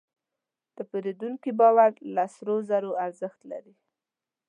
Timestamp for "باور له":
1.59-2.25